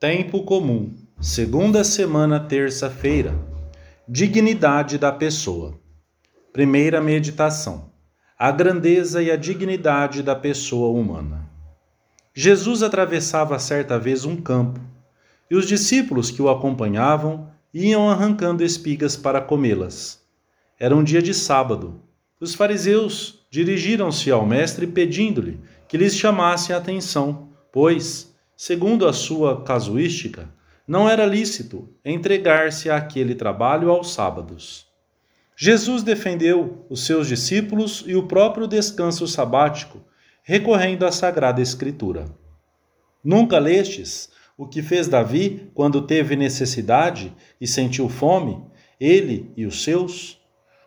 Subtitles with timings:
[0.00, 3.36] Tempo comum, segunda semana, terça-feira.
[4.08, 5.76] Dignidade da pessoa.
[6.52, 7.90] Primeira meditação.
[8.38, 11.50] A grandeza e a dignidade da pessoa humana.
[12.32, 14.78] Jesus atravessava certa vez um campo,
[15.50, 20.22] e os discípulos que o acompanhavam iam arrancando espigas para comê-las.
[20.78, 22.00] Era um dia de sábado.
[22.40, 25.58] Os fariseus dirigiram-se ao mestre pedindo-lhe
[25.88, 28.28] que lhes chamasse a atenção, pois
[28.60, 30.52] segundo a sua casuística,
[30.84, 34.84] não era lícito entregar-se àquele trabalho aos sábados.
[35.56, 40.04] Jesus defendeu os seus discípulos e o próprio descanso sabático,
[40.42, 42.24] recorrendo à Sagrada Escritura.
[43.22, 48.60] Nunca lestes o que fez Davi quando teve necessidade e sentiu fome,
[48.98, 50.36] ele e os seus?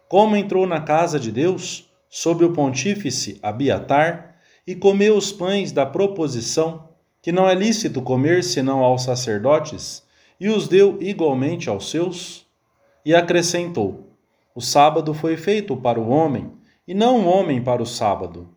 [0.10, 4.36] Como entrou na casa de Deus, sob o pontífice Abiatar,
[4.68, 6.91] e comeu os pães da proposição
[7.22, 10.04] que não é lícito comer senão aos sacerdotes,
[10.40, 12.48] e os deu igualmente aos seus?
[13.06, 14.16] E acrescentou:
[14.56, 16.52] O sábado foi feito para o homem,
[16.88, 18.50] e não o homem para o sábado.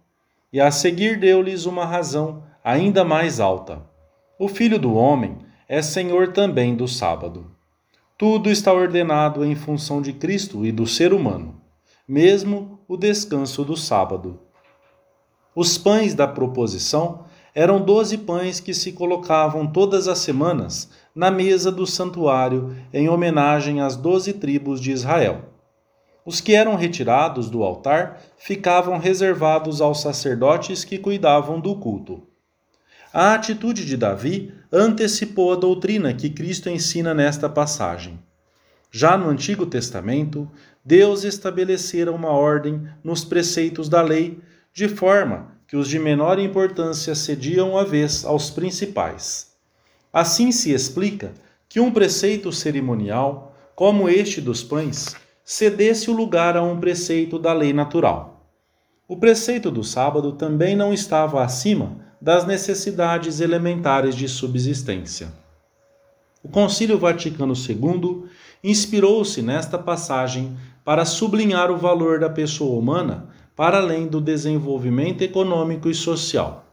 [0.52, 3.82] E a seguir deu-lhes uma razão ainda mais alta:
[4.38, 7.50] O filho do homem é senhor também do sábado.
[8.16, 11.60] Tudo está ordenado em função de Cristo e do ser humano,
[12.06, 14.38] mesmo o descanso do sábado.
[15.54, 21.70] Os pães da proposição eram doze pães que se colocavam todas as semanas na mesa
[21.70, 25.50] do santuário em homenagem às doze tribos de Israel.
[26.26, 32.26] Os que eram retirados do altar ficavam reservados aos sacerdotes que cuidavam do culto.
[33.12, 38.18] A atitude de Davi antecipou a doutrina que Cristo ensina nesta passagem.
[38.90, 40.50] Já no Antigo Testamento,
[40.84, 44.40] Deus estabelecera uma ordem nos preceitos da lei,
[44.72, 49.56] de forma que os de menor importância cediam a vez aos principais.
[50.12, 51.32] Assim se explica
[51.68, 57.52] que um preceito cerimonial, como este dos pães, cedesse o lugar a um preceito da
[57.52, 58.48] lei natural.
[59.08, 65.32] O preceito do sábado também não estava acima das necessidades elementares de subsistência.
[66.40, 68.26] O Concílio Vaticano II
[68.62, 75.88] inspirou-se nesta passagem para sublinhar o valor da pessoa humana para além do desenvolvimento econômico
[75.88, 76.66] e social.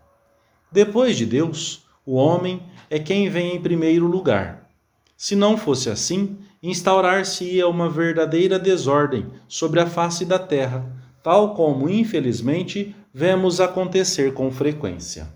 [0.72, 4.70] Depois de Deus, o homem é quem vem em primeiro lugar.
[5.16, 10.86] Se não fosse assim, instaurar-se-ia uma verdadeira desordem sobre a face da terra,
[11.22, 15.28] tal como, infelizmente, vemos acontecer com frequência.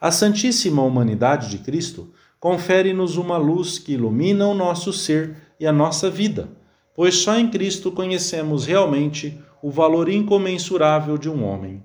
[0.00, 5.72] A Santíssima Humanidade de Cristo confere-nos uma luz que ilumina o nosso ser e a
[5.72, 6.48] nossa vida,
[6.94, 11.82] pois só em Cristo conhecemos realmente o valor incomensurável de um homem.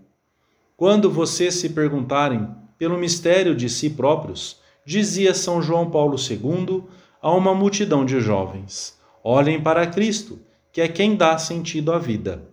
[0.78, 2.47] Quando vocês se perguntarem
[2.78, 6.83] pelo mistério de si próprios, dizia São João Paulo II
[7.22, 10.39] a uma multidão de jovens: olhem para Cristo,
[10.72, 12.44] que é quem dá sentido à vida.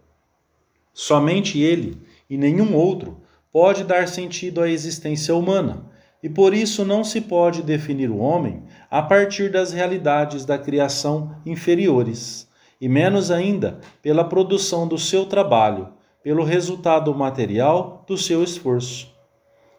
[0.92, 3.20] Somente Ele, e nenhum outro,
[3.52, 5.84] pode dar sentido à existência humana,
[6.22, 11.34] e por isso não se pode definir o homem a partir das realidades da criação
[11.44, 12.49] inferiores
[12.80, 15.88] e menos ainda pela produção do seu trabalho,
[16.22, 19.08] pelo resultado material do seu esforço.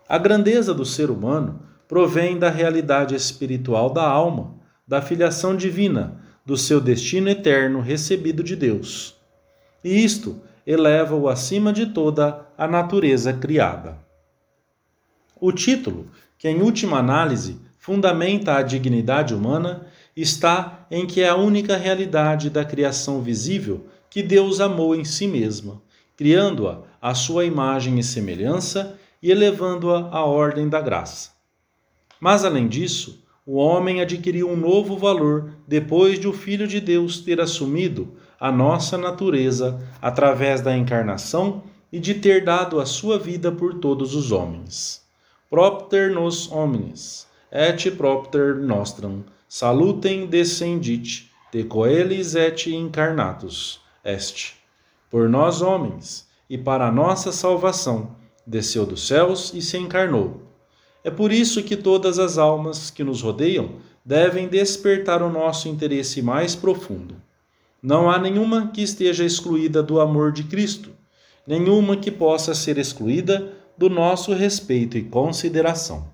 [0.07, 4.55] A grandeza do ser humano provém da realidade espiritual da alma,
[4.87, 9.15] da filiação divina, do seu destino eterno recebido de Deus.
[9.83, 13.97] E isto eleva-o acima de toda a natureza criada.
[15.39, 16.07] O título,
[16.37, 22.49] que em última análise fundamenta a dignidade humana, está em que é a única realidade
[22.49, 25.81] da criação visível que Deus amou em si mesma,
[26.17, 31.31] criando-a à sua imagem e semelhança e elevando-a à ordem da graça.
[32.19, 37.19] Mas, além disso, o homem adquiriu um novo valor depois de o Filho de Deus
[37.19, 43.51] ter assumido a nossa natureza através da encarnação e de ter dado a sua vida
[43.51, 45.01] por todos os homens.
[45.49, 54.53] Propter nos homines, et propter nostram salutem descendit de coelis et incarnatus est.
[55.09, 58.15] Por nós homens, e para a nossa salvação,
[58.47, 60.41] desceu dos céus e se encarnou.
[61.03, 63.75] É por isso que todas as almas que nos rodeiam
[64.05, 67.21] devem despertar o nosso interesse mais profundo.
[67.83, 70.91] Não há nenhuma que esteja excluída do amor de Cristo,
[71.45, 76.07] nenhuma que possa ser excluída do nosso respeito e consideração.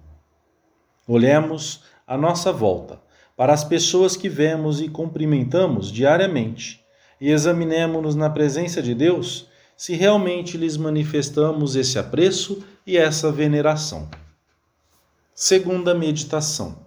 [1.08, 3.06] Olhemos à nossa volta
[3.38, 6.84] para as pessoas que vemos e cumprimentamos diariamente
[7.22, 9.48] e examinemos-nos na presença de Deus
[9.78, 14.10] se realmente lhes manifestamos esse apreço e essa veneração.
[15.36, 16.80] Segunda meditação: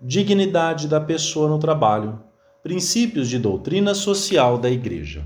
[0.00, 2.22] dignidade da pessoa no trabalho,
[2.62, 5.24] princípios de doutrina social da Igreja.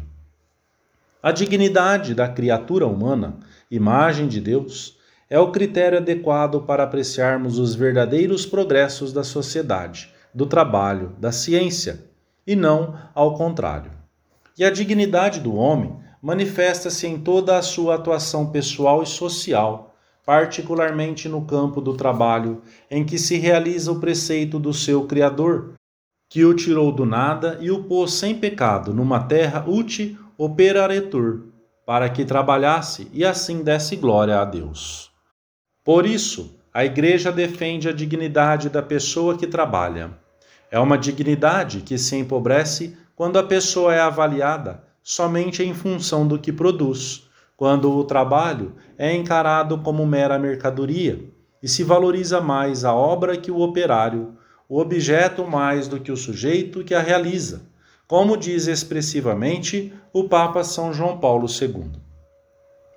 [1.22, 3.38] A dignidade da criatura humana,
[3.70, 4.96] imagem de Deus,
[5.28, 12.04] é o critério adequado para apreciarmos os verdadeiros progressos da sociedade, do trabalho, da ciência,
[12.46, 13.92] e não ao contrário.
[14.58, 19.94] E a dignidade do homem manifesta-se em toda a sua atuação pessoal e social,
[20.24, 25.74] particularmente no campo do trabalho, em que se realiza o preceito do seu Criador,
[26.28, 31.46] que o tirou do nada e o pôs sem pecado numa terra uti operaretur,
[31.84, 35.10] para que trabalhasse e assim desse glória a Deus.
[35.84, 40.19] Por isso, a Igreja defende a dignidade da pessoa que trabalha.
[40.70, 46.38] É uma dignidade que se empobrece quando a pessoa é avaliada somente em função do
[46.38, 51.22] que produz, quando o trabalho é encarado como mera mercadoria
[51.62, 54.34] e se valoriza mais a obra que o operário,
[54.68, 57.62] o objeto mais do que o sujeito que a realiza,
[58.06, 61.90] como diz expressivamente o Papa São João Paulo II.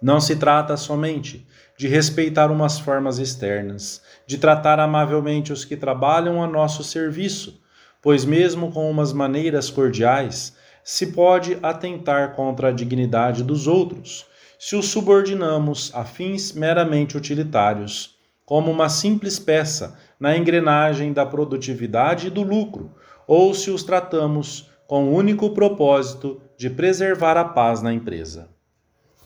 [0.01, 1.47] Não se trata somente
[1.77, 7.61] de respeitar umas formas externas, de tratar amavelmente os que trabalham a nosso serviço,
[8.03, 10.53] pois, mesmo com umas maneiras cordiais,
[10.83, 14.25] se pode atentar contra a dignidade dos outros,
[14.59, 22.27] se os subordinamos a fins meramente utilitários, como uma simples peça na engrenagem da produtividade
[22.27, 22.91] e do lucro,
[23.25, 28.49] ou se os tratamos com o único propósito de preservar a paz na empresa.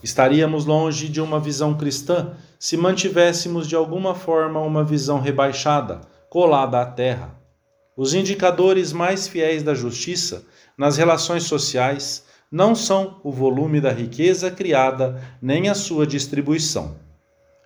[0.02, 6.00] Estaríamos longe de uma visão cristã se mantivéssemos de alguma forma uma visão rebaixada,
[6.30, 7.37] colada à terra.
[7.98, 10.46] Os indicadores mais fiéis da justiça
[10.78, 16.94] nas relações sociais não são o volume da riqueza criada nem a sua distribuição.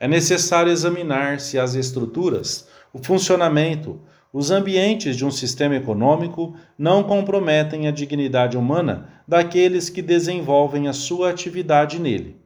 [0.00, 4.00] É necessário examinar se as estruturas, o funcionamento,
[4.32, 10.94] os ambientes de um sistema econômico não comprometem a dignidade humana daqueles que desenvolvem a
[10.94, 12.40] sua atividade nele.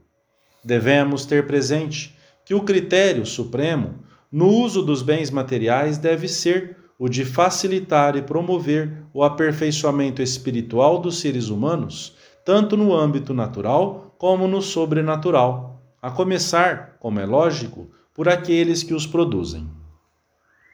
[0.65, 4.01] Devemos ter presente que o critério supremo
[4.31, 10.99] no uso dos bens materiais deve ser o de facilitar e promover o aperfeiçoamento espiritual
[10.99, 17.91] dos seres humanos, tanto no âmbito natural como no sobrenatural, a começar, como é lógico,
[18.15, 19.69] por aqueles que os produzem.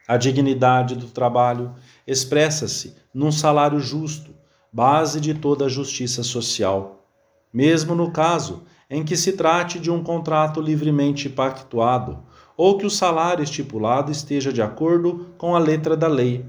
[0.07, 1.73] A dignidade do trabalho
[2.05, 4.33] expressa-se num salário justo,
[4.71, 7.05] base de toda a justiça social.
[7.53, 12.23] Mesmo no caso em que se trate de um contrato livremente pactuado,
[12.55, 16.45] ou que o salário estipulado esteja de acordo com a letra da lei.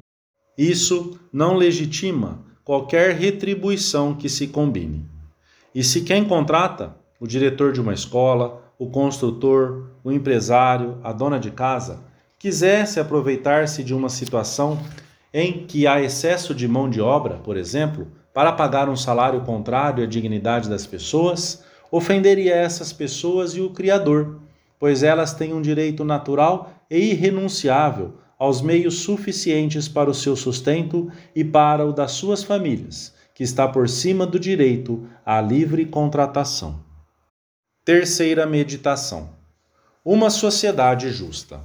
[0.57, 5.05] Isso não legitima qualquer retribuição que se combine.
[5.75, 11.39] E se quem contrata, o diretor de uma escola, o construtor, o empresário, a dona
[11.39, 12.01] de casa,
[12.39, 14.79] quisesse aproveitar-se de uma situação
[15.33, 20.05] em que há excesso de mão de obra, por exemplo, para pagar um salário contrário
[20.05, 24.41] à dignidade das pessoas, ofenderia essas pessoas e o Criador,
[24.85, 31.11] pois elas têm um direito natural e irrenunciável aos meios suficientes para o seu sustento
[31.35, 36.81] e para o das suas famílias, que está por cima do direito à livre contratação.
[37.83, 39.31] Terceira meditação:
[40.05, 41.63] Uma sociedade justa.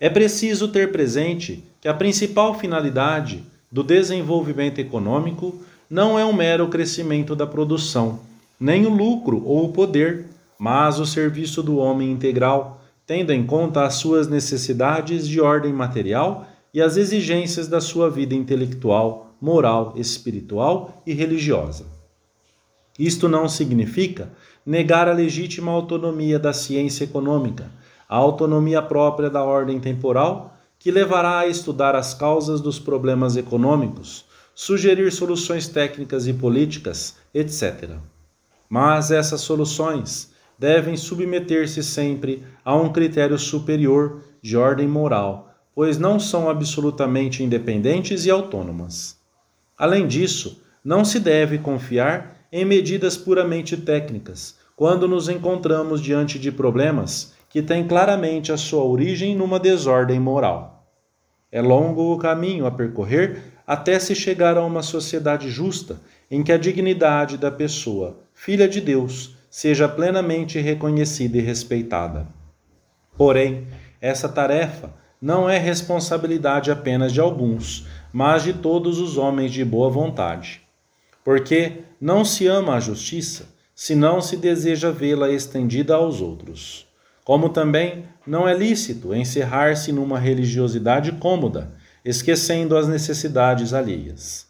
[0.00, 6.66] É preciso ter presente que a principal finalidade do desenvolvimento econômico não é o mero
[6.66, 8.18] crescimento da produção,
[8.58, 10.26] nem o lucro ou o poder,
[10.58, 16.46] mas o serviço do homem integral, tendo em conta as suas necessidades de ordem material
[16.72, 21.86] e as exigências da sua vida intelectual, moral, espiritual e religiosa.
[22.98, 24.30] Isto não significa
[24.64, 27.70] negar a legítima autonomia da ciência econômica,
[28.08, 34.24] a autonomia própria da ordem temporal, que levará a estudar as causas dos problemas econômicos,
[34.54, 37.90] sugerir soluções técnicas e políticas, etc.
[38.68, 46.18] Mas essas soluções devem submeter-se sempre a um critério superior de ordem moral, pois não
[46.18, 49.18] são absolutamente independentes e autônomas.
[49.76, 56.50] Além disso, não se deve confiar em medidas puramente técnicas quando nos encontramos diante de
[56.52, 60.86] problemas que têm claramente a sua origem numa desordem moral.
[61.50, 66.52] É longo o caminho a percorrer até se chegar a uma sociedade justa em que
[66.52, 72.26] a dignidade da pessoa, filha de Deus, seja plenamente reconhecida e respeitada.
[73.16, 73.66] Porém,
[74.02, 79.88] essa tarefa não é responsabilidade apenas de alguns, mas de todos os homens de boa
[79.88, 80.60] vontade.
[81.24, 86.86] Porque não se ama a justiça se não se deseja vê-la estendida aos outros.
[87.24, 91.72] Como também não é lícito encerrar-se numa religiosidade cômoda,
[92.04, 94.48] esquecendo as necessidades alheias.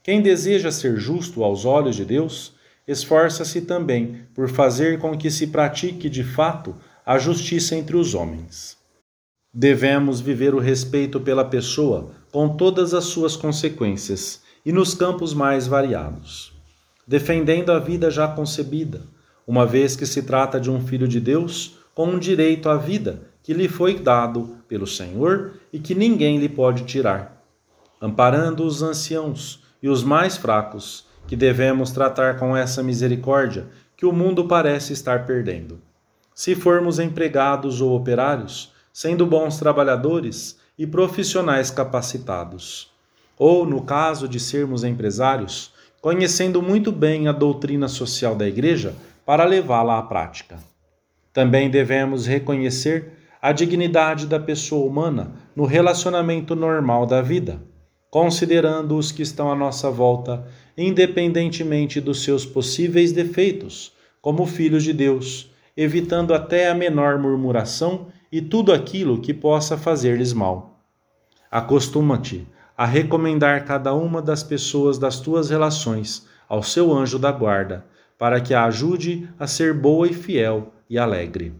[0.00, 2.53] Quem deseja ser justo aos olhos de Deus,
[2.86, 6.74] esforça-se também por fazer com que se pratique de fato
[7.04, 8.76] a justiça entre os homens.
[9.52, 15.66] Devemos viver o respeito pela pessoa com todas as suas consequências e nos campos mais
[15.66, 16.52] variados,
[17.06, 19.02] defendendo a vida já concebida,
[19.46, 23.22] uma vez que se trata de um filho de Deus com um direito à vida
[23.42, 27.44] que lhe foi dado pelo Senhor e que ninguém lhe pode tirar,
[28.00, 33.66] amparando os anciãos e os mais fracos, que devemos tratar com essa misericórdia
[33.96, 35.80] que o mundo parece estar perdendo.
[36.34, 42.92] Se formos empregados ou operários, sendo bons trabalhadores e profissionais capacitados,
[43.38, 49.44] ou, no caso de sermos empresários, conhecendo muito bem a doutrina social da Igreja para
[49.44, 50.58] levá-la à prática.
[51.32, 57.60] Também devemos reconhecer a dignidade da pessoa humana no relacionamento normal da vida,
[58.10, 64.92] considerando os que estão à nossa volta, independentemente dos seus possíveis defeitos, como filhos de
[64.92, 70.80] Deus, evitando até a menor murmuração e tudo aquilo que possa fazer-lhes mal.
[71.50, 77.84] Acostuma-te a recomendar cada uma das pessoas das tuas relações ao seu anjo da guarda,
[78.18, 81.54] para que a ajude a ser boa e fiel e alegre.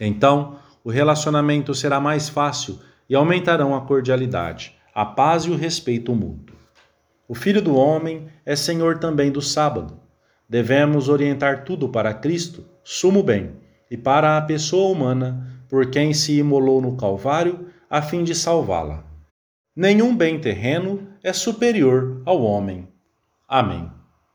[0.00, 2.78] Então, o relacionamento será mais fácil
[3.08, 6.55] e aumentarão a cordialidade, a paz e o respeito mútuo.
[7.28, 9.98] O Filho do Homem é Senhor também do sábado.
[10.48, 13.52] Devemos orientar tudo para Cristo, sumo bem,
[13.90, 19.04] e para a pessoa humana, por quem se imolou no Calvário, a fim de salvá-la.
[19.74, 22.88] Nenhum bem terreno é superior ao homem.
[23.48, 23.95] Amém.